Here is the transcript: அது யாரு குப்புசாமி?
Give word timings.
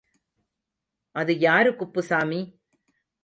அது 1.15 1.39
யாரு 1.39 1.75
குப்புசாமி? 1.75 2.41